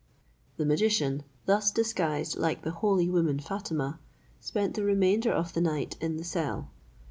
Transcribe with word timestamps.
The 0.57 0.65
magician, 0.65 1.21
thus 1.45 1.69
disguised 1.69 2.35
like 2.35 2.63
the 2.63 2.71
holy 2.71 3.07
woman 3.07 3.39
Fatima, 3.39 3.99
spent 4.39 4.73
the 4.73 4.83
remainder 4.83 5.31
of 5.31 5.53
the 5.53 5.61
night 5.61 5.95
in 6.01 6.17
the 6.17 6.23
cell. 6.23 6.71